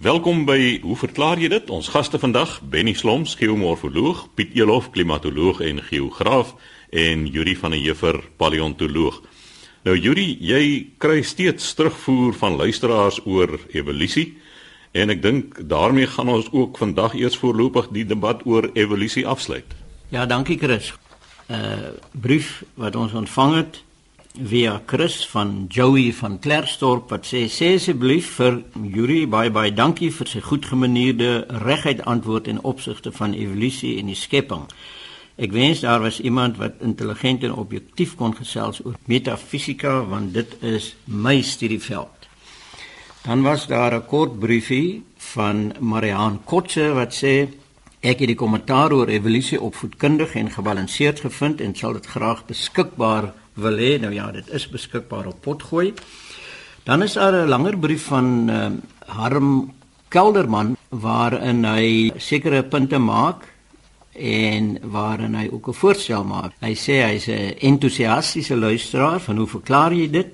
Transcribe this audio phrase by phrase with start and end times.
[0.00, 1.66] Welkom by Hoe verklaar jy dit?
[1.68, 6.54] Ons gaste vandag, Benny Sloms, geomorfoloog, Piet Elof, klimatoloog en geograaf
[6.88, 9.18] en Yuri van der Heever, paleontoloog.
[9.84, 10.62] Nou Yuri, jy
[11.04, 14.38] kry steeds terugvoer van luisteraars oor evolusie
[14.96, 19.76] en ek dink daarmee gaan ons ook vandag eers voorlopig die debat oor evolusie afsluit.
[20.08, 20.94] Ja, dankie Chris.
[21.50, 23.84] 'n uh, Brief wat ons ontvang het
[24.38, 30.10] via Chris van Joey van Klerstorp wat sê sê asseblief vir Yuri baie baie dankie
[30.14, 34.68] vir sy goedgemanierde reguit antwoord in opsigte van evolusie en die skepping.
[35.40, 40.54] Ek wens daar was iemand wat intelligent en objektief kon gesels oor metafisika want dit
[40.62, 42.28] is my studieveld.
[43.24, 47.48] Dan was daar 'n kort briefie van Mariaan Kotse wat sê
[48.00, 53.34] ek het die kommentaar oor evolusie opvoedkundig en gebalanseerd gevind en sal dit graag beskikbaar
[53.60, 53.98] wil hê.
[54.00, 55.94] Nou ja, dit is beskikbaar op Potgooi.
[56.84, 58.66] Dan is daar 'n langer brief van uh,
[59.06, 59.72] Harm
[60.08, 63.44] Kelderman waarin hy sekere punte maak
[64.12, 66.52] en waarin hy ook 'n voorstel maak.
[66.60, 70.28] Hy sê hy's 'n entoesiastiese luisteraar van hoe verklaar jy dit?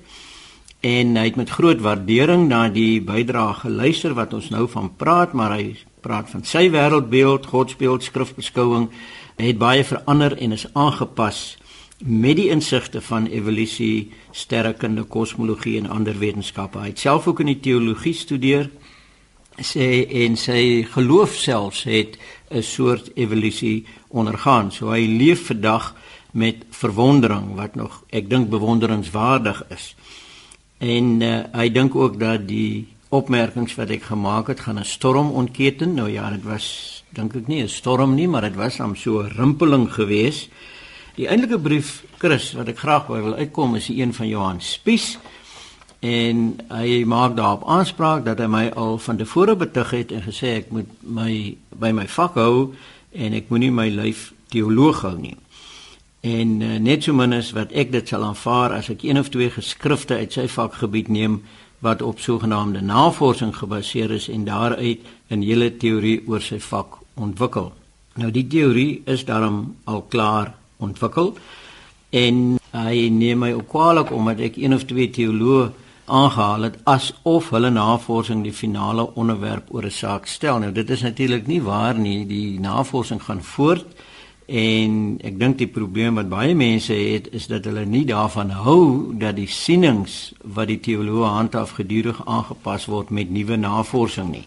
[0.80, 5.32] En hy het met groot waardering na die bydrae geluister wat ons nou van praat,
[5.32, 8.90] maar hy praat van sy wêreldbeeld, godsbeeld, skrifbeskouing
[9.36, 11.56] het baie verander en is aangepas
[11.98, 16.78] met die insigte van evolusie, sterrekunde, kosmologie en ander wetenskappe.
[16.78, 18.70] Hy het self ook in die teologie studeer
[19.64, 22.18] sê en sy geloof selfs het
[22.50, 24.70] 'n soort evolusie ondergaan.
[24.72, 25.94] So hy leef vandag
[26.32, 29.96] met verwondering wat nog ek dink bewonderingswaardig is.
[30.78, 35.30] En uh, hy dink ook dat die opmerkings wat ek gemaak het gaan 'n storm
[35.30, 35.94] ontketen.
[35.94, 39.22] Nou ja, dit was dink ek nie 'n storm nie, maar dit was 'n so
[39.22, 40.50] 'n rimpeling geweest
[41.16, 45.14] Die eintlike brief, Chris, wat ek graag wil uitkom is die een van Johan Spies
[46.04, 50.58] en hy maak daarop aanspraak dat hy my al van tevore betug het en gesê
[50.58, 51.30] ek moet my
[51.72, 52.74] by my vak hou
[53.16, 55.32] en ek moenie my lyf teoloog hou nie.
[56.20, 59.32] En uh, net so min as wat ek dit sal aanvaar as ek een of
[59.32, 61.40] twee geskrifte uit sy vakgebied neem
[61.80, 65.00] wat op sogenaamde navorsing gebaseer is en daaruit
[65.32, 67.72] 'n hele teorie oor sy vak ontwikkel.
[68.20, 71.34] Nou die teorie is daarom al klaar ontwikkel
[72.10, 75.70] en hy neem my ook kwaliek omdat ek een of twee teoloë
[76.06, 80.58] aangehaal het asof hulle navorsing die finale onderwerp oor 'n saak stel.
[80.58, 82.26] Nou dit is natuurlik nie waar nie.
[82.26, 83.86] Die navorsing gaan voort
[84.46, 89.14] en ek dink die probleem wat baie mense het is dat hulle nie daarvan hou
[89.18, 94.46] dat die sienings wat die teoloë handhaaf gedurig aangepas word met nuwe navorsing nie.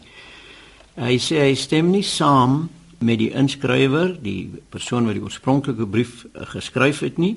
[0.96, 6.26] Hy sê hy stem nie saam met die inskrywer, die persoon wat die oorspronklike brief
[6.34, 7.36] uh, geskryf het nie.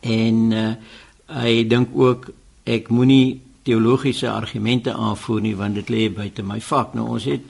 [0.00, 0.70] En uh,
[1.26, 2.30] hy dink ook
[2.66, 6.94] ek moenie teologiese argumente aanvoer nie want dit lê buite my vak.
[6.94, 7.42] Nou ons het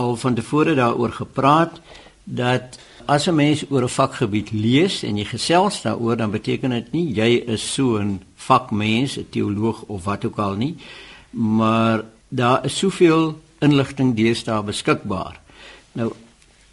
[0.00, 1.80] al van tevore daaroor gepraat
[2.24, 6.92] dat as 'n mens oor 'n vakgebied lees en jy gesels daaroor dan beteken dit
[6.92, 10.76] nie jy is so 'n vakmens, 'n teoloog of wat ook al nie,
[11.30, 15.40] maar daar is soveel inligting deesdae beskikbaar.
[15.92, 16.12] Nou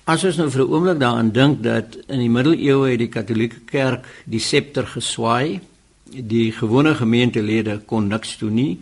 [0.07, 3.59] As ons nou vir 'n oomblik daaraan dink dat in die middeleeue het die Katolieke
[3.65, 5.59] Kerk die septer geswaai,
[6.05, 8.79] die gewone gemeentelede kon niks doen nie.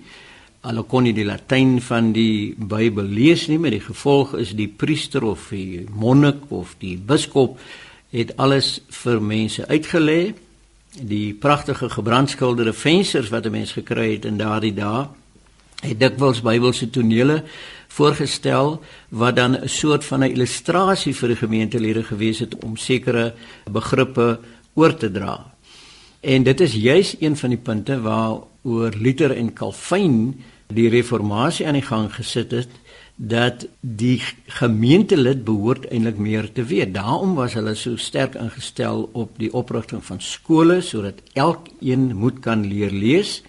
[0.61, 4.67] Hulle kon nie die Latyn van die Bybel lees nie, met die gevolg is die
[4.67, 7.57] priester of die monnik of die biskop
[8.11, 10.35] het alles vir mense uitgelê.
[11.01, 15.07] Die pragtige gebrandskilderde vensters wat 'n mens gekry het in daardie dae
[15.85, 17.43] het dikwels Bybelse tonele
[17.95, 23.33] voorgestel wat dan 'n soort van 'n illustrasie vir die gemeentelede gewees het om sekere
[23.71, 24.39] begrippe
[24.73, 25.55] oor te dra.
[26.21, 31.67] En dit is juis een van die punte waar oor Luther en Calvin die reformatie
[31.67, 32.69] aan die gang gesit het
[33.15, 36.93] dat die gemeentelid behoort eintlik meer te weet.
[36.93, 42.65] Daarom was hulle so sterk ingestel op die oprigting van skole sodat elkeen moet kan
[42.67, 43.41] leer lees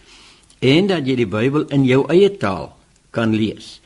[0.58, 2.76] en dat jy die Bybel in jou eie taal
[3.10, 3.80] kan lees.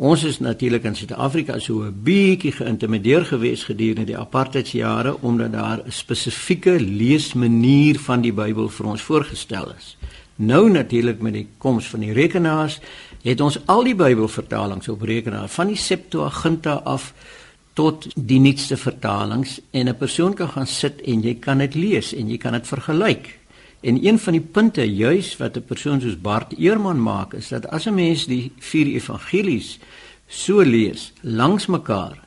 [0.00, 5.82] Ons is natuurlik in Suid-Afrika so 'n bietjie geïntimideer gewees gedurende die apartheidsjare omdat daar
[5.84, 9.96] 'n spesifieke leesmanier van die Bybel vir ons voorgestel is.
[10.36, 12.80] Nou natuurlik met die koms van die rekenaars
[13.22, 17.14] het ons al die Bybelvertalings op rekenaar van die Septuaginta af
[17.72, 22.14] tot die nuutste vertalings en 'n persoon kan gaan sit en jy kan dit lees
[22.14, 23.39] en jy kan dit vergelyk.
[23.80, 27.66] En een van die punte juis wat 'n persoon soos Bart Eerman maak is dat
[27.68, 29.78] as 'n mens die vier evangelies
[30.26, 32.18] so lees langs mekaar,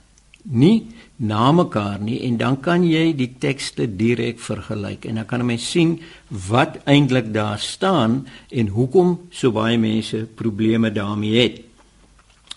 [0.41, 5.39] nie na mekaar nie en dan kan jy die tekste direk vergelyk en dan kan
[5.39, 6.01] 'n mens sien
[6.49, 11.61] wat eintlik daar staan en hoekom so baie mense probleme daarmee het.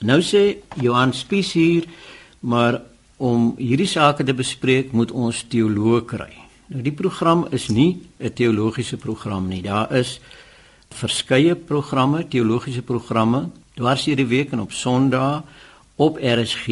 [0.00, 1.84] Nou sê Johan Spies hier,
[2.40, 2.82] maar
[3.16, 6.45] om hierdie sake te bespreek moet ons teoloë kry.
[6.66, 9.62] Nou die program is nie 'n teologiese program nie.
[9.62, 10.20] Daar is
[10.90, 15.42] verskeie programme, teologiese programme, dwars deur die week en op Sondae
[15.96, 16.66] op RSG.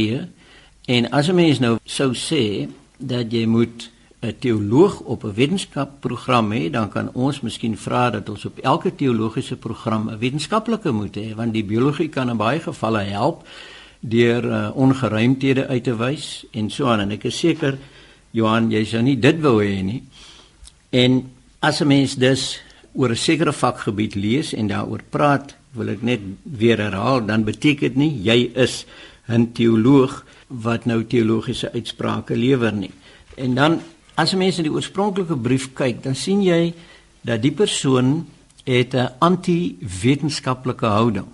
[0.84, 2.68] En as 'n mens nou sou sê
[2.98, 8.28] dat jy moet 'n teoloog op 'n wetenskapprogram hê, dan kan ons miskien vra dat
[8.28, 12.60] ons op elke teologiese program 'n wetenskaplike moet hê, want die biologie kan in baie
[12.60, 13.46] gevalle help
[14.00, 17.78] deur uh, ongeruimthede uit te wys en so aan en ek is seker
[18.34, 20.02] Johan, jy sou nie dit wou hê nie.
[20.90, 21.30] En
[21.62, 22.60] as 'n mens dus
[22.94, 27.80] oor 'n sekere vakgebied lees en daaroor praat, wil ek net weer herhaal, dan beteken
[27.80, 28.86] dit nie jy is
[29.28, 32.92] 'n teoloog wat nou teologiese uitsprake lewer nie.
[33.36, 33.80] En dan
[34.14, 36.74] as jy mens in die oorspronklike brief kyk, dan sien jy
[37.22, 38.26] dat die persoon
[38.64, 41.26] het 'n anti-wetenskaplike houding.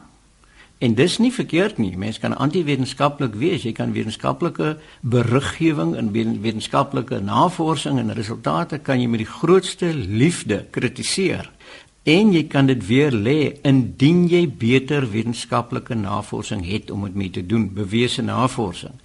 [0.80, 1.92] En dis nie verkeerd nie.
[2.00, 3.66] Mens kan anti-wetenskaplik wees.
[3.68, 10.62] Jy kan wetenskaplike beriggewing en wetenskaplike navorsing en resultate kan jy met die grootste liefde
[10.72, 11.50] kritiseer.
[12.08, 17.34] En jy kan dit weer lê indien jy beter wetenskaplike navorsing het om dit mee
[17.34, 18.96] te doen, bewese navorsing.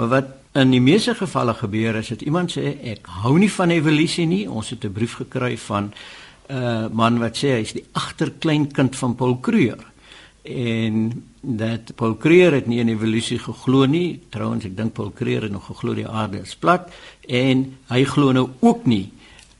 [0.00, 3.76] Maar wat in die meeste gevalle gebeur is dat iemand sê ek hou nie van
[3.76, 4.46] evolusie nie.
[4.48, 5.92] Ons het 'n brief gekry van
[6.48, 9.84] 'n uh, man wat sê hy's die agterkleinkind van Paul Kruger
[10.42, 14.20] en dat Paul Kruger het nie in evolusie geglo nie.
[14.30, 16.88] Trouwens ek dink Paul Kruger het nog geglo die aarde is plat
[17.28, 19.10] en hy glo nou ook nie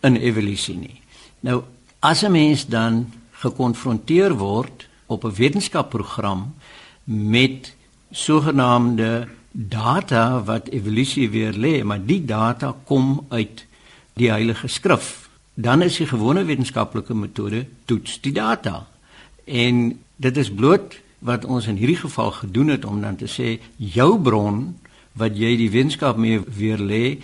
[0.07, 1.01] in evolusie nie.
[1.41, 1.63] Nou
[2.01, 6.55] as 'n mens dan gekonfronteer word op 'n wetenskapprogram
[7.05, 7.75] met
[8.11, 13.67] sogenaamde data wat evolusie weer lê, maar die data kom uit
[14.15, 15.29] die Heilige Skrif.
[15.55, 18.87] Dan is die gewone wetenskaplike metode toets die data.
[19.45, 23.59] En dit is bloot wat ons in hierdie geval gedoen het om dan te sê
[23.77, 24.79] jou bron
[25.19, 27.19] wat jy die wetenskap mee weer lê,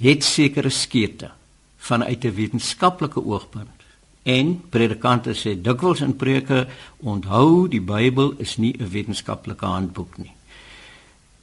[0.00, 1.30] het sekere skete
[1.78, 3.78] vanuit 'n wetenskaplike oogpunt.
[4.22, 6.68] En predikante sê dikwels in preke
[6.98, 10.34] onthou die Bybel is nie 'n wetenskaplike handboek nie.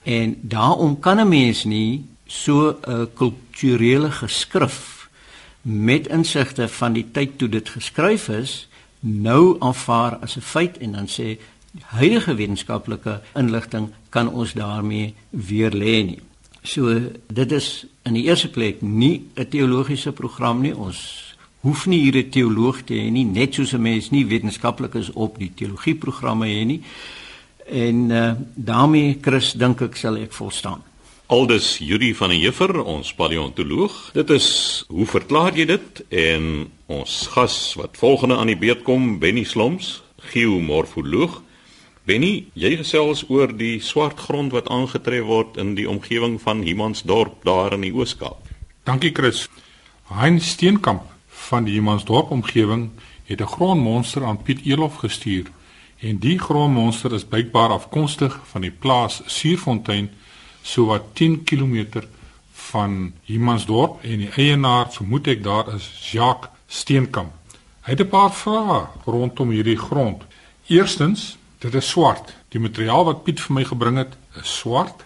[0.04, 5.10] En daarom kan 'n mens nie so 'n kulturele geskrif
[5.62, 8.68] met insigte van die tyd toe dit geskryf is
[9.06, 11.38] nou aanvaar as 'n feit en dan sê
[11.82, 16.20] huidige wetenskaplike inligting kan ons daarmee weer lê nie.
[16.62, 20.76] So dit is in die eerste plek nie 'n teologiese program nie.
[20.76, 24.94] Ons hoef nie hier 'n teoloog te hê nie, net soos 'n mens nie wetenskaplik
[24.96, 26.82] is op die teologieprogramme hê nie.
[27.66, 30.82] En uh, daarmee Chris dink ek sal ek volstaan.
[31.28, 33.94] Aldus Juri van der Juffer, ons paleontoloog.
[34.14, 34.48] Dit is
[34.94, 36.02] hoe verklaar jy dit?
[36.14, 41.40] En ons gas wat volgende aan die beurt kom, Benny Sloms, geomorfoloog.
[42.06, 47.42] Benny, jy gesels oor die swart grond wat aangetref word in die omgewing van Humansdorp
[47.50, 48.46] daar in die Ooskaap.
[48.86, 49.48] Dankie Chris.
[50.14, 51.10] Hein Steenkamp
[51.50, 52.92] van die Humansdorp omgewing
[53.26, 55.50] het 'n grondmonster aan Piet Elof gestuur
[56.00, 60.12] en die grondmonster is blykbaar afkomstig van die plaas Suurfontein
[60.66, 62.02] so wat 10 km
[62.72, 67.34] van Humansdorp en die eienaar vermoed ek daar is Jacques Steenkamp.
[67.86, 70.24] Hy het 'n paar vrae rondom hierdie grond.
[70.68, 72.34] Eerstens, dit is swart.
[72.50, 75.06] Die materiaal wat Piet vir my gebring het, is swart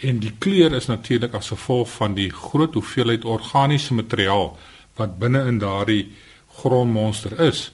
[0.00, 4.56] en die kleur is natuurlik as gevolg van die groot hoeveelheid organiese materiaal
[4.96, 6.12] wat binne in daardie
[6.60, 7.72] grondmonster is.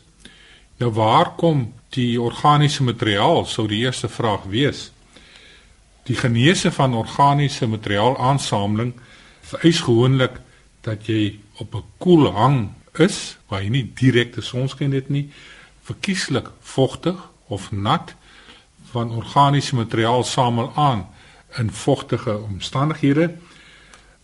[0.79, 4.91] Nou waar kom die organiese materiaal sou die eerste vraag wees.
[6.03, 8.95] Die geneese van organiese materiaal aansameling
[9.41, 10.41] vereis gewoonlik
[10.81, 15.31] dat jy op 'n koel hang is waar jy nie direkte sonskyn het nie,
[15.83, 18.15] verkieslik vogtig of nat
[18.91, 21.09] van organiese materiaal samel aan
[21.57, 23.35] in vogtige omstandighede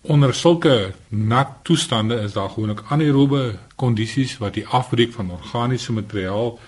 [0.01, 6.59] Onder sulke nat toestande is daar gewoonlik anaerobe kondisies wat die afbreek van organiese materiaal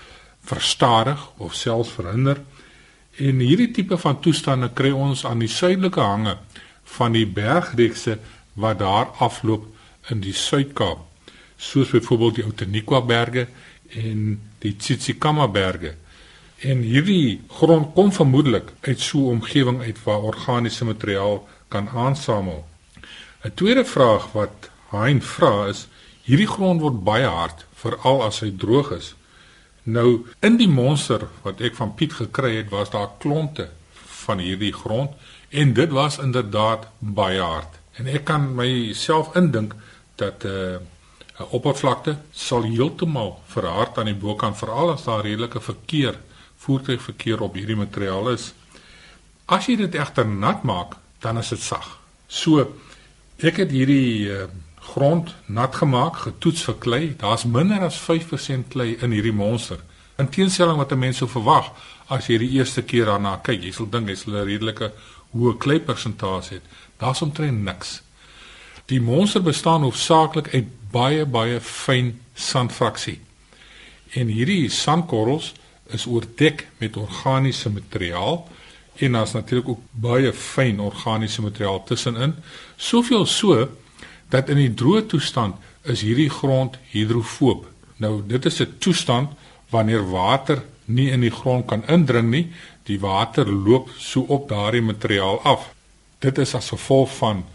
[0.41, 2.41] verstadig of selfs verhinder.
[3.21, 6.37] En hierdie tipe van toestande kry ons aan die suidelike hange
[6.95, 8.17] van die bergreekse
[8.61, 9.67] wat daar afloop
[10.09, 11.03] in die Suid-Kaap,
[11.57, 13.45] soos byvoorbeeld die Outeniqua berge
[14.01, 15.93] en die Tsitsikamma berge.
[16.65, 22.65] En hierdie grond kom vermoedelik uit so 'n omgewing uit waar organiese materiaal kan aansamel.
[23.45, 25.87] 'n Tweede vraag wat Hein vra is:
[26.23, 29.15] hierdie grond word baie hard, veral as hy droog is.
[29.83, 33.69] Nou in die monster wat ek van Piet gekry het, was daar klonte
[34.25, 35.17] van hierdie grond
[35.49, 37.79] en dit was inderdaad baie hard.
[37.97, 39.73] En ek kan myself indink
[40.15, 40.77] dat 'n uh,
[41.49, 46.19] oppervlakte sal heeltemal verhard aan die bokant veral as daar redelike verkeer,
[46.57, 48.53] voertuigverkeer op hierdie materiaal is.
[49.45, 51.99] As jy dit egter nat maak, dan is dit sag.
[52.27, 52.73] So
[53.37, 54.45] ek het hierdie uh,
[54.81, 57.15] grond nat gemaak, getoets vir klei.
[57.17, 59.79] Daar's minder as 5% klei in hierdie monster.
[60.17, 61.71] In teenstelling wat 'n mens sou verwag
[62.07, 64.91] as jy die eerste keer daarna kyk, jy sal dink hy sal 'n redelike
[65.33, 66.61] hoë kleipersentasie hê.
[66.97, 68.01] Daar's omtrent niks.
[68.85, 73.19] Die monster bestaan hoofsaaklik uit baie baie fyn sandfraksie.
[74.13, 75.53] En hierdie sandkorrels
[75.95, 78.49] is oordek met organiese materiaal
[78.95, 82.35] en daar's natuurlik ook baie fyn organiese materiaal tussenin.
[82.75, 83.69] Soveel so
[84.31, 85.55] dat in die droë toestand
[85.91, 87.67] is hierdie grond hidrofoob.
[87.97, 89.29] Nou dit is 'n toestand
[89.69, 92.51] wanneer water nie in die grond kan indring nie,
[92.83, 95.73] die water loop so op daardie materiaal af.
[96.19, 97.45] Dit is as gevolg van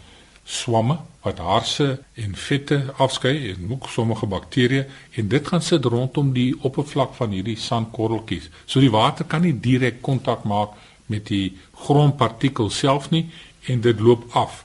[0.43, 4.85] swamme wat harse en vette afskei en ook sommige bakterieë
[5.19, 8.49] en dit gaan sit rondom die oppervlak van hierdie sandkorreltjies.
[8.65, 13.25] So die water kan nie direk kontak maak met die grondpartikel self nie
[13.67, 14.63] en dit loop af.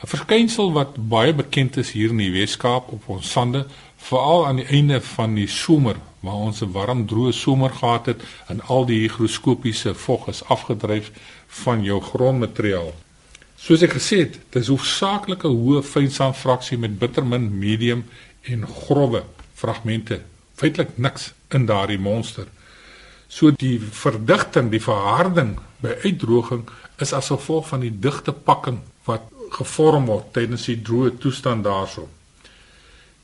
[0.00, 3.66] 'n Verskynsel wat baie bekend is hier in die Weskaap op ons sande,
[4.00, 8.22] veral aan die einde van die somer, waar ons 'n warm droë somer gehad het
[8.48, 11.10] en al die hygroskopiese vog is afgedryf
[11.64, 12.94] van jou grondmateriaal.
[13.56, 18.04] Soos ek gesê het, dis hoofsaaklik 'n hoë fynsandfraksie met bittermin, medium
[18.42, 19.22] en grove
[19.54, 20.22] fragmente.
[20.54, 22.46] Feitelik niks in daardie monster.
[23.28, 29.20] So die verdigting, die verharding by uitdroging is as gevolg van die digte pakking wat
[29.50, 32.08] gevorm word tydens die droë toestand daarso.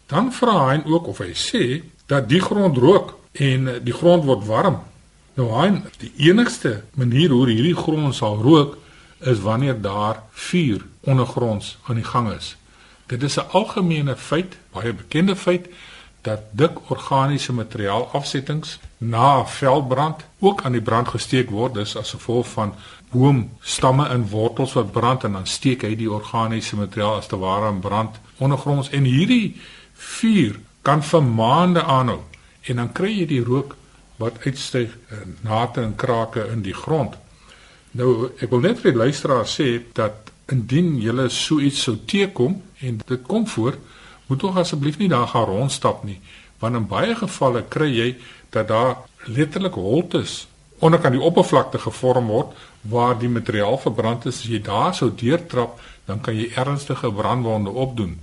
[0.07, 4.47] Dan vra hy ook of hy sê dat die grond rook en die grond word
[4.47, 4.81] warm.
[5.37, 8.79] Nou hy die enigste manier hoe hierdie grond sal rook
[9.21, 12.57] is wanneer daar vuur ondergronds aan die gang is.
[13.07, 15.67] Dit is 'n algemene feit, baie bekende feit
[16.27, 22.15] dat dik organiese materiaal afsettings na veldbrand ook aan die brand gesteek word dis as
[22.17, 22.75] gevolg van
[23.15, 27.71] boomstamme en wortels wat brand en dan steek hy die organiese materiaal as te ware
[27.71, 29.55] in brand ondergronds en hierdie
[29.95, 32.21] vuur kan vir maande aanhou
[32.67, 33.77] en dan kry jy die rook
[34.23, 34.97] wat uitstyg
[35.45, 37.17] nater en krake in die grond.
[37.97, 42.61] Nou ek wil net vir die luisteraar sê dat indien jy so iets sou teekom
[42.81, 43.77] en dit kom voor,
[44.27, 46.21] moet tog asseblief nie daar gaan rondstap nie,
[46.59, 48.17] want in baie gevalle kry jy
[48.51, 50.47] dat daar letterlik holtes
[50.79, 52.57] onderkant die oppervlakte gevorm word
[52.91, 54.43] waar die materiaal verbrand is.
[54.45, 58.19] As jy daar sou deurtrap, dan kan jy ernstige brandwonde opdoen.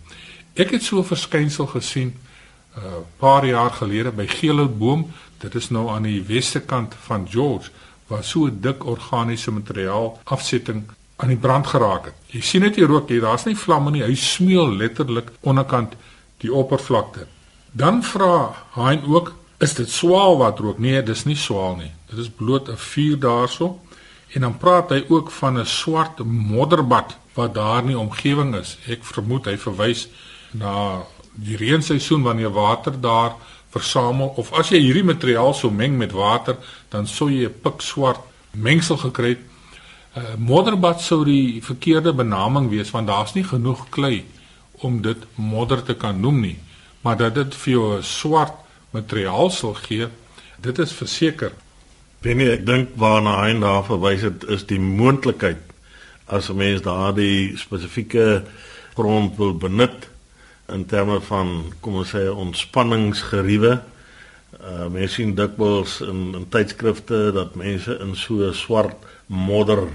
[0.56, 5.12] Ek het so 'n verskynsel gesien 'n uh, paar jaar gelede by Geelhoutboom.
[5.38, 7.70] Dit is nou aan die weste kant van George
[8.08, 10.84] waar so 'n dik organiese materiaal afsetting
[11.24, 12.18] aan die brand geraak het.
[12.36, 14.04] Jy sien dit hier rook hier, daar's nie vlamme nie.
[14.04, 15.96] Hy smeel letterlik onderkant
[16.44, 17.28] die oppervlakte.
[17.72, 19.32] Dan vra Hein ook
[19.64, 20.80] Is dit swaal wat rook?
[20.84, 21.92] Nee, dis nie swaal nie.
[22.10, 23.80] Dit is bloot 'n vuur daarso.
[24.36, 28.78] En dan praat hy ook van 'n swart modderbad wat daar in die omgewing is.
[28.88, 30.08] Ek vermoed hy verwys
[30.52, 33.36] na die reenseisoen wanneer water daar
[33.70, 36.58] versamel of as jy hierdie materiaal sou meng met water,
[36.90, 38.20] dan sou jy 'n pikswart
[38.52, 39.40] mengsel gekry het.
[40.18, 44.24] Uh, Modderbad sou die verkeerde benaming wees want daar's nie genoeg klei
[44.84, 46.58] om dit modder te kan noem nie,
[47.02, 48.56] maar dat dit vir jou 'n swart
[48.92, 50.08] materiaal sal gee,
[50.62, 51.52] dit is verseker.
[52.22, 55.60] Binne ek dink waarna hy daar verwys het is die moontlikheid
[56.28, 58.44] as 'n mens daardie spesifieke
[58.96, 60.08] grond wil benut
[60.68, 63.82] in terme van kom ons sê ontspanningsgeriewe.
[64.62, 68.96] Uh mense sien dikwels in in tydskrifte dat mense in so swart
[69.28, 69.90] modder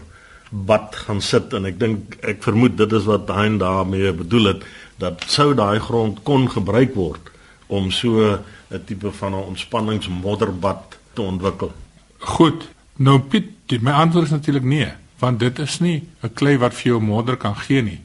[0.50, 4.64] bad gaan sit en ek dink ek vermoed dit is wat hy daarmee bedoel het
[4.99, 7.31] dat sou daai grond kon gebruik word
[7.69, 8.38] om so
[8.71, 11.73] 'n tipe van 'n ontspanningsmodderbad te ontwikkel.
[12.19, 12.69] Goed.
[12.97, 14.88] Nou Piet, die, my antwoord is natuurlik nee,
[15.19, 18.00] want dit is nie 'n klei wat vir jou modder kan gee nie.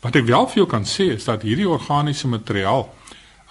[0.00, 2.94] Wat ek wel vir jou kan sê is dat hierdie organiese materiaal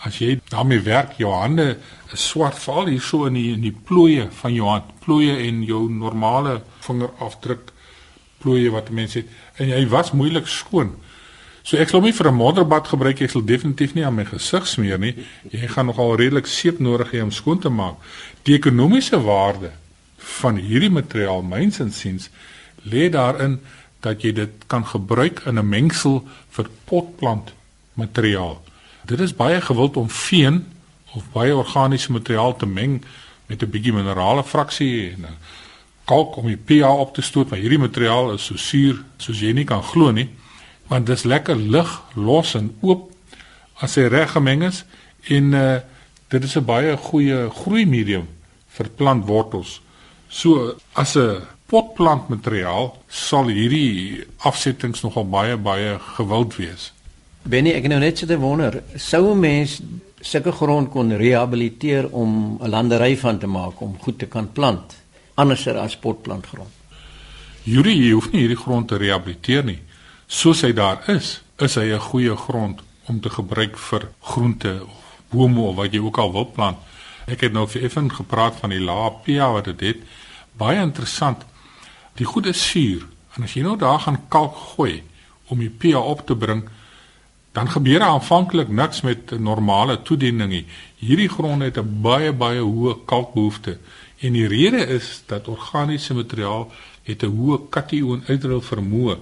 [0.03, 1.77] as jy daarmee werk, jou hande
[2.13, 5.63] is swart val hier so in die in die plooie van jou hand, plooie en
[5.63, 7.71] jou normale vingerafdruk
[8.45, 10.93] plooie wat mense het en jy was moeilik skoon.
[11.65, 14.67] So ek sal nie vir 'n modderbad gebruik, ek sal definitief nie aan my gesig
[14.67, 15.15] smeer nie.
[15.49, 17.97] Jy gaan nogal redelik seep nodig hê om skoon te maak.
[18.43, 19.71] Die ekonomiese waarde
[20.17, 22.29] van hierdie materiaal myns insiens
[22.83, 23.59] lê daarin
[24.01, 27.53] dat jy dit kan gebruik in 'n mengsel vir potplant
[27.93, 28.61] materiaal.
[29.05, 30.65] Dit is baie gewild om veen
[31.15, 33.03] of baie organiese materiaal te meng
[33.47, 35.25] met 'n bietjie minerale fraksie en
[36.05, 39.53] kalk om die pH op te stoot, maar hierdie materiaal is so suur soos jy
[39.53, 40.29] nie kan glo nie
[40.87, 43.09] want dit is lekker lig, los en oop
[43.81, 44.83] as hy reg gemeng is
[45.33, 45.81] en uh
[46.29, 48.27] dit is 'n baie goeie groei medium
[48.67, 49.81] vir plantwortels.
[50.27, 56.91] So as 'n potplantmateriaal sal hierdie afsettings nogal baie baie gewild wees.
[57.43, 59.81] Benny, ek nou net sit te wonder, sou 'n mens
[60.21, 64.95] sulke grond kon rehabiliteer om 'n landery van te maak om goed te kan plant,
[65.35, 66.71] anderser as potplantgrond?
[67.63, 69.79] Yuri, jy hoef nie hierdie grond te rehabiliteer nie.
[70.27, 75.05] Soos hy daar is, is hy 'n goeie grond om te gebruik vir groente of
[75.29, 76.77] bome of wat jy ook al wil plant.
[77.25, 79.97] Ek het nou vir effe gepraat van die lae pH wat dit het.
[80.57, 81.45] Baie interessant.
[82.19, 83.07] Die goeie suur.
[83.35, 85.03] En as jy nou daar gaan kalk gooi
[85.51, 86.63] om die pH op te bring,
[87.55, 90.65] dan gebeur daar aanvanklik niks met normale toediening nie.
[90.99, 93.77] Hierdie gronde het 'n baie baie hoë kalkbehoefte
[94.19, 96.71] en die rede is dat organiese materiaal
[97.03, 99.17] het 'n hoë kation uitdrol vermoë.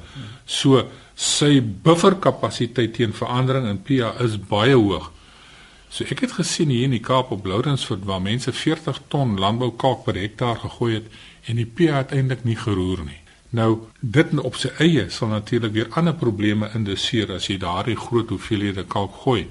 [0.45, 5.11] So sy bufferkapasiteit teen verandering in pH is baie hoog.
[5.89, 10.03] So ek het gesien hier in die Kaap op Lourensfort waar mense 40 ton landboukalk
[10.03, 11.05] per hektaar gegooi het
[11.45, 13.19] en die pH uiteindelik nie geroer nie.
[13.53, 18.29] Nou dit op sy eie sal natuurlik weer ander probleme induseer as jy daardie groot
[18.29, 19.45] hoeveelhede kalk gooi.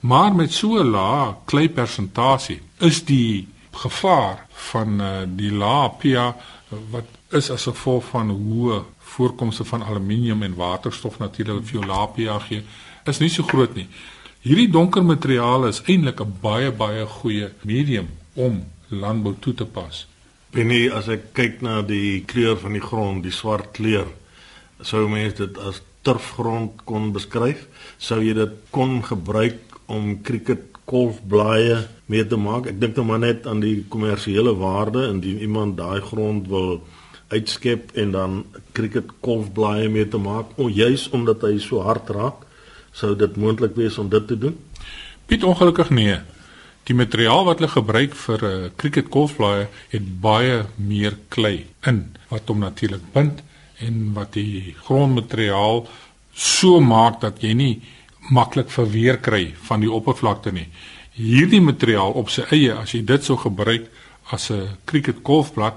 [0.00, 6.34] Maar met so 'n lae kleipersentasie is die gevaar van uh, die pH
[6.90, 8.84] wat is as gevolg van hoë
[9.14, 12.62] voorkomste van aluminium en waterstof natuurlik vir jou pH gee,
[13.06, 13.88] is nie so groot nie.
[14.42, 20.06] Hierdie donker materiaal is eintlik 'n baie baie goeie medium om landbou toe te pas.
[20.52, 24.06] Binne as ek kyk na die kleur van die grond, die swart kleur,
[24.82, 27.66] sou mense dit as turfgrond kon beskryf.
[27.98, 31.76] Sou jy dit kon gebruik om krieket kolfblaaie
[32.10, 32.66] mee te maak?
[32.70, 36.80] Ek dink nou maar net aan die kommersiële waarde indien iemand daai grond wil
[37.30, 38.40] uitskep en dan
[38.74, 42.42] krieket kolfblaaie mee te maak, o juis omdat hy so hard raak,
[42.92, 44.56] sou dit moontlik wees om dit te doen?
[45.30, 46.18] Piet ongelukkig nee.
[46.88, 51.66] Die materiaal wat hulle gebruik vir 'n uh, eh, cricket golfblaaie het baie meer klei
[51.86, 53.42] in wat hom natuurlik bind
[53.78, 55.86] en wat die grondmateriaal
[56.34, 57.74] so maak dat jy nie
[58.30, 60.68] maklik verweer kry van die oppervlakte nie.
[61.18, 63.90] Hierdie materiaal op sy eie as jy dit sou gebruik
[64.30, 65.74] as 'n cricket golfblad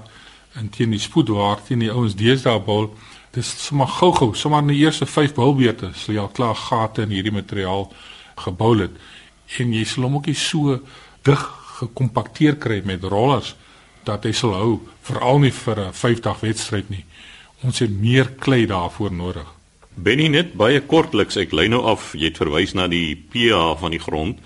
[0.54, 2.90] en teen die spoedwaar teen die ouens deesdae bou,
[3.32, 7.10] dis sommer gou-gou, sommer in die eerste 5 bulbeete sal jy al klaar gate in
[7.10, 7.92] hierdie materiaal
[8.36, 8.90] gebou het
[9.58, 10.80] en jy sal hom ook nie so
[11.22, 11.42] dig
[11.80, 13.54] gekompakteer kry met rollers
[14.04, 17.04] dat hy sal hou veral nie vir 'n 5-dag wedstryd nie.
[17.64, 19.46] Ons het meer klei daarvoor nodig.
[19.94, 23.94] Benny net baie kortliks ek lei nou af jy het verwys na die pH van
[23.94, 24.38] die grond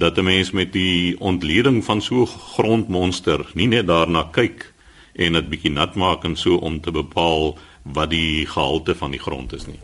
[0.00, 4.72] dat 'n mens met die ontleding van so grondmonster nie net daarna kyk
[5.14, 9.20] en dit bietjie nat maak en so om te bepaal wat die gehalte van die
[9.20, 9.78] grond is nie.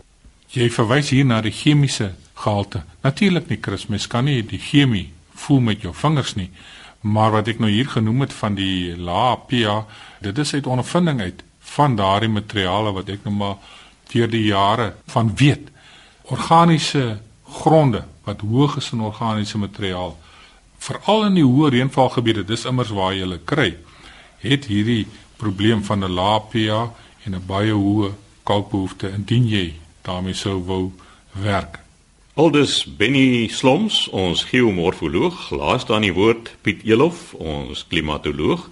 [0.49, 2.83] Jy verwys hier na die chemiese gehalte.
[3.03, 6.51] Natuurlik nie Chris, mens kan nie die chemie voel met jou vingers nie.
[7.01, 9.85] Maar wat ek nou hier genoem het van die lae pH,
[10.21, 11.43] dit is uit ondervinding uit
[11.77, 13.57] van daardie materiale wat ek nou maar
[14.13, 15.71] deur die jare van weet.
[16.23, 20.17] Organiese gronde wat hoog is in organiese materiaal,
[20.79, 23.71] veral in die hoë reënvalgebiede, dis immers waar jy hulle kry,
[24.43, 25.07] het hierdie
[25.39, 26.91] probleem van 'n lae pH
[27.25, 30.93] en 'n baie hoë kalkbehoefte indien jy daarmee sou wou
[31.33, 31.79] werk.
[32.35, 38.69] Aldus Benny Sloms, ons geomorfoloog, laas dan die woord Piet Elof, ons klimatoloog.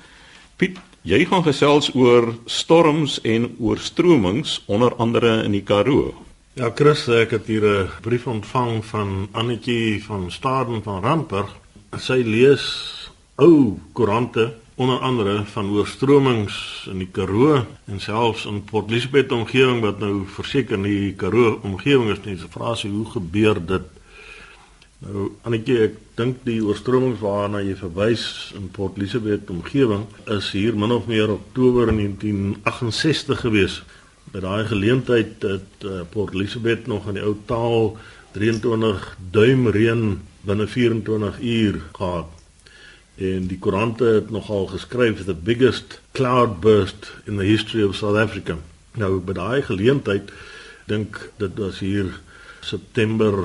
[0.56, 6.14] Piet, jy gaan gesels oor storms en oorstromings onder andere in die Karoo.
[6.56, 11.50] Ja, Chris, ek het hier 'n brief ontvang van Annetjie van Staden van Randburg.
[11.98, 18.90] Sy lees ou koerante onder andere van oorstromings in die Karoo en selfs in Port
[18.90, 22.40] Elizabeth omgewing wat nou verseker in die Karoo omgewing is.
[22.40, 23.82] Sy vra sy hoe gebeur dit?
[25.04, 28.22] Nou Annetjie, ek dink die oorstromings waarna jy verwys
[28.56, 33.82] in Port Elizabeth omgewing is hier min of meer Oktober 1968 gewees.
[34.32, 37.98] By daai geleentheid het uh, Port Elizabeth nog aan die ou taal
[38.38, 40.06] 23 duim reën
[40.48, 42.32] binne 24 uur gehad
[43.20, 48.56] en die koerante het nogal geskryf the biggest cloudburst in the history of South Africa.
[48.96, 50.32] Nou by daai geleentheid
[50.88, 52.08] dink dit was hier
[52.64, 53.44] September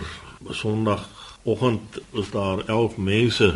[1.50, 3.56] Sondagoggend was daar 11 mense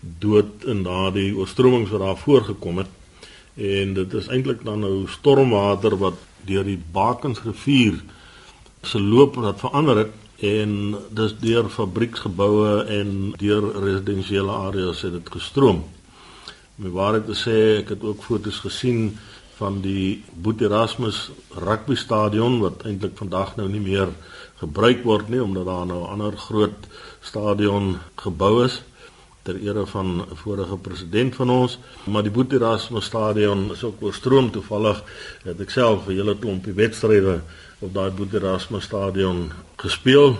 [0.00, 2.88] dood in daardie oorstromings wat daar voorgekom het
[3.54, 7.96] en dit is eintlik dan nou stormwater wat deur die Bakensrivier
[8.82, 15.32] se loop wat verander het en dis deur fabrieksgeboue en deur residensiële areas het dit
[15.32, 15.84] gestroom.
[16.76, 19.16] My waarheid te sê, ek het ook foto's gesien
[19.60, 24.08] van die Boet Erasmus rugby stadion wat eintlik vandag nou nie meer
[24.60, 26.88] gebruik word nie omdat daar nou 'n ander groot
[27.20, 28.82] stadion gebou is
[29.42, 34.02] ter ere van 'n vorige president van ons, maar die Boet Erasmus Stadion is ook
[34.02, 35.02] oorstroom toevallig
[35.42, 37.40] het ek self 'n hele klompie wedstryde
[37.78, 40.38] op daai Boet Erasmus Stadion gespeel.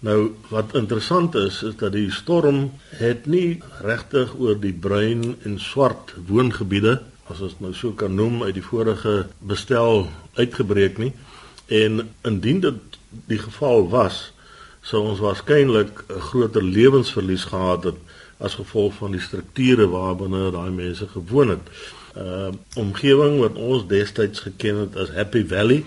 [0.00, 5.58] Nou wat interessant is is dat die storm het nie regtig oor die bruin en
[5.60, 11.12] swart woongebiede as ons nou so kan noem uit die vorige bestel uitgebreek nie.
[11.66, 12.98] En indien dit
[13.30, 14.32] die geval was,
[14.82, 17.98] sou ons waarskynlik 'n groter lewensverlies gehad het
[18.38, 21.64] as gevolg van die strukture waarbinne daai mense gewoon het.
[22.16, 25.84] Uh omgewing wat ons destyds geken het as Happy Valley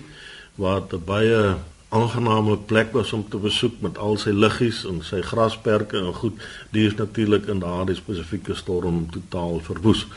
[0.56, 1.56] waar dit baie
[1.94, 6.40] aangename plek was om te besoek met al sy liggies en sy grasperke en goed,
[6.74, 10.08] die is natuurlik in daardie spesifieke storm totaal verwoes.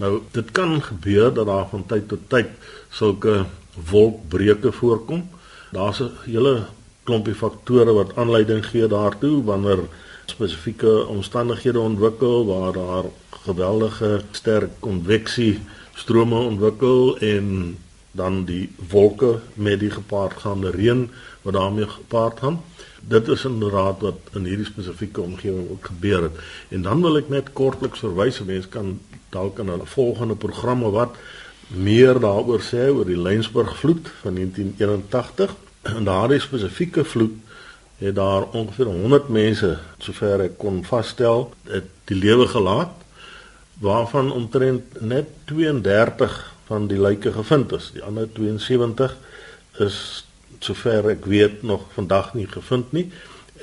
[0.00, 2.50] Nou dit kan gebeur dat daar van tyd tot tyd
[2.90, 3.44] sulke
[3.90, 5.28] wolkbreuke voorkom.
[5.72, 6.66] Daar's 'n hele
[7.04, 9.80] klompie faktore wat aanleiding gee daartoe wanneer
[10.26, 13.04] spesifieke omstandighede ontwikkel waar daar
[13.44, 15.60] geweldige sterk konveksie
[15.94, 17.76] strome ontwikkel en
[18.18, 21.06] dan die wolke met die gepaardgaande reën
[21.46, 22.60] wat daarmee gepaard gaan.
[23.00, 26.40] Dit is inderdaad wat in hierdie spesifieke omgewing ook gebeur het.
[26.74, 28.98] En dan wil ek net kortliks verwys, mense kan
[29.30, 31.16] dalk aan 'n volgende programme wat
[31.68, 35.54] meer daaroor sê oor die Lensburg vloed van 1981
[35.96, 37.34] in daardie spesifieke vloed
[37.98, 42.94] het daar ongeveer 100 mense sover ek kon vasstel het die lewe gelaat
[43.82, 46.36] waarvan omtrent net 32
[46.68, 49.16] van die lyke gevind is die ander 72
[49.86, 49.98] is
[50.64, 53.08] sover ek weet nog vandag nie gevind nie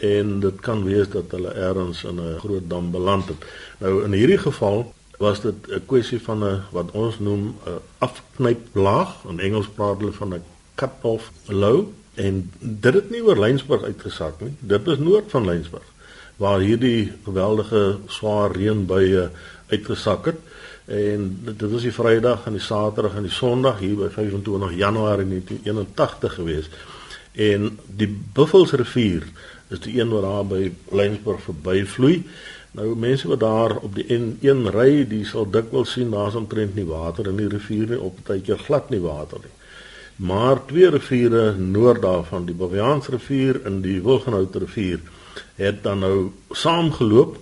[0.06, 3.46] en dit kan wees dat hulle ergens in 'n groot dam beland het
[3.80, 9.24] nou in hierdie geval was dit 'n kwessie van 'n wat ons noem 'n afknyplaag
[9.30, 10.44] in Engels praat hulle van 'n
[10.76, 14.54] cut off low En dit het nie oor Lensburg uitgesak nie.
[14.60, 15.92] Dit is noord van Lensburg
[16.36, 19.30] waar hierdie geweldige swaar reënbuie
[19.72, 20.40] uitgesak het.
[20.86, 25.28] En dit was die Vrydag en die Saterdag en die Sondag hier by 25 Januarie
[25.28, 26.70] 1981 gewees.
[27.32, 29.26] En die Buffelsrivier
[29.74, 32.24] is die een wat daar by Lensburg verbyvloei.
[32.78, 36.86] Nou mense wat daar op die N1 ry, die sal dikwels sien daar's omtrent nie
[36.86, 39.54] water in die rivier nie, op tydjie glad nie water nie
[40.16, 45.00] maar twee riviere noord daarvan, die Baviaansrivier en die Wilgenhout rivier,
[45.56, 47.38] het dan nou saamgeloop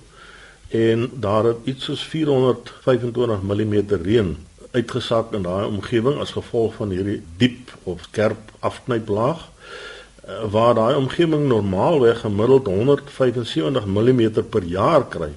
[0.74, 4.38] en daar het iets soos 425 mm reën
[4.72, 10.96] uitgesak in daai omgewing as gevolg van hierdie diep of skerp afknyplaag eh, waar daai
[10.98, 15.30] omgewing normaalweg gemiddeld 175 mm per jaar kry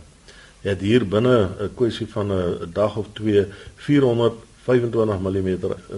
[0.64, 3.46] het hier binne 'n kwessie van 'n dag of 2
[3.76, 5.50] 425 mm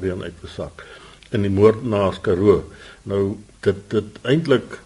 [0.03, 0.85] reën uitgesak
[1.31, 2.65] in die moordenaars Karoo.
[3.03, 4.81] Nou dit dit eintlik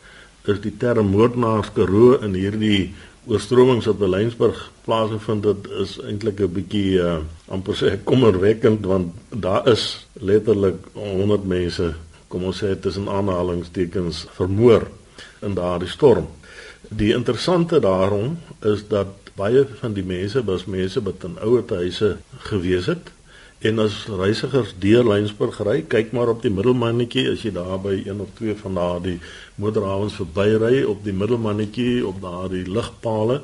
[0.45, 2.95] is die term moordenaars Karoo in hierdie
[3.26, 9.68] oorstromings op Belynsburg plaasgevind dit is eintlik 'n bietjie uh, amper sê kommerwekkend want daar
[9.68, 11.94] is letterlik 100 mense
[12.28, 14.88] kom ons sê tussen aanhalingstekens vermoor
[15.42, 16.26] in daardie storm.
[16.88, 22.16] Die interessante daarom is dat baie van die mense was mense wat in ouer huise
[22.48, 23.12] gewees het
[23.62, 27.92] En as reisigers deur Lensburg ry, kyk maar op die middelmannetjie as jy daar by
[28.01, 29.20] een of twee van daardie
[29.62, 33.37] moederhawens verbyry op die middelmannetjie op daardie ligpale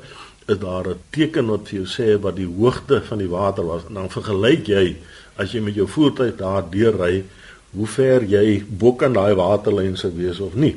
[0.51, 3.87] is daar 'n teken wat vir jou sê wat die hoogte van die water was
[3.87, 4.97] en dan vergelyk jy
[5.37, 7.23] as jy met jou voertuig daar deur ry
[7.71, 10.75] hoe ver jy bo kan daai waterlyn sou wees of nie.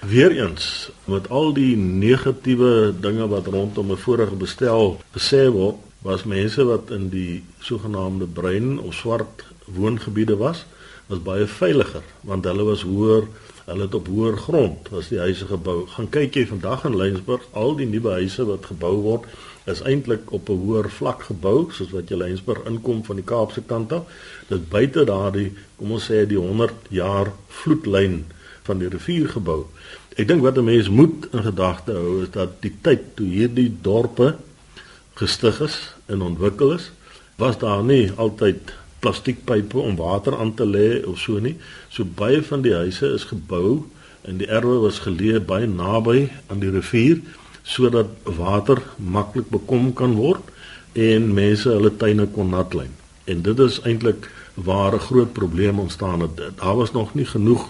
[0.00, 6.64] Weereens met al die negatiewe dinge wat rondom 'n vorige bestel gesê word was mense
[6.64, 10.64] wat in die sogenaamde bruin of swart woongebiede was,
[11.06, 13.26] was baie veiliger want hulle was hoër,
[13.66, 15.84] hulle het op hoër grond was die huise gebou.
[15.92, 19.28] Gaan kyk jy vandag in Lensburg, al die nuwe huise wat gebou word,
[19.70, 23.62] is eintlik op 'n hoër vlak gebou, soos wat jy Lensburg inkom van die Kaapse
[23.66, 24.02] kant af.
[24.48, 28.24] Dit buite daardie, kom ons sê die 100 jaar vloedlyn
[28.62, 29.66] van die rivier gebou.
[30.16, 33.72] Ek dink wat 'n mens moet in gedagte hou is dat die tyd toe hierdie
[33.82, 34.36] dorpe
[35.20, 36.90] gestig is en ontwikkel is,
[37.40, 41.56] was daar nie altyd plastiekpype om water aan te lê of so nie.
[41.88, 43.82] So baie van die huise is gebou
[44.28, 47.20] en die erwe was geleë baie naby aan die rivier
[47.64, 50.44] sodat water maklik bekom kan word
[50.96, 52.88] en mense hulle tuine kon nat lê.
[53.30, 56.36] En dit is eintlik waar 'n groot probleem ontstaan het.
[56.36, 57.68] Daar was nog nie genoeg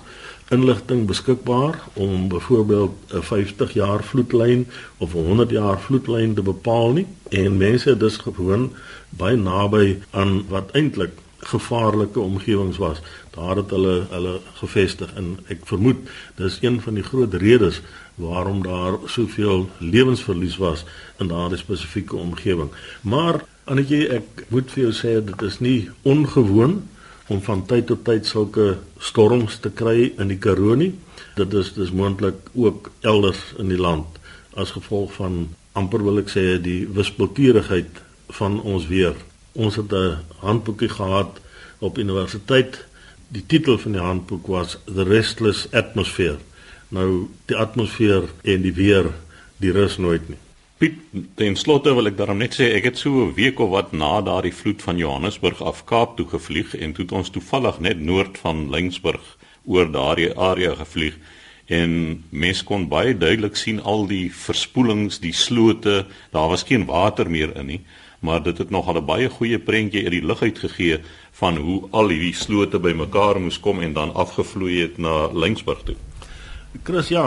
[0.50, 4.66] inligting beskikbaar om byvoorbeeld 'n 50 jaar vloedlyn
[4.98, 8.72] of 'n 100 jaar vloedlyn te bepaal nie en mense het dus gewoon
[9.08, 12.98] baie naby aan wat eintlik gevaarlike omgewings was.
[13.30, 15.96] Daar het hulle hulle gevestig en ek vermoed
[16.34, 17.80] dis een van die groot redes
[18.14, 20.84] waarom daar soveel lewensverlies was
[21.18, 22.70] in daardie spesifieke omgewing.
[23.00, 26.80] Maar Annetjie, ek moet vir jou sê dit is nie ongewoon
[27.30, 30.92] om van tyd tot tyd sulke storms te kry in die Karoo nie.
[31.38, 34.18] Dit is dis moontlik ook elders in die land
[34.58, 35.44] as gevolg van
[35.78, 38.02] amper wil ek sê die wispelturigheid
[38.40, 39.14] van ons weer.
[39.54, 41.40] Ons het 'n handboekie gehad
[41.78, 42.84] op universiteit.
[43.28, 46.38] Die titel van die handboek was The Restless Atmosphere.
[46.88, 49.06] Nou die atmosfeer en die weer,
[49.56, 50.38] die rus nooit nie.
[50.80, 50.94] Piet,
[51.36, 54.22] ten slotte wil ek daarom net sê ek het so 'n week of wat na
[54.24, 58.38] daardie vloed van Johannesburg af Kaap toe gevlieg en toe het ons toevallig net noord
[58.38, 61.18] van Lensburg oor daardie area gevlieg
[61.66, 67.30] en mens kon baie duidelik sien al die verspoelings, die slote, daar was geen water
[67.30, 67.82] meer in nie
[68.20, 71.88] maar dit het nogal 'n baie goeie prentjie uit die lug uit gegee van hoe
[71.90, 75.96] al hierdie slote bymekaar moes kom en dan afgevloei het na Lensburg toe.
[76.82, 77.24] Chris ja,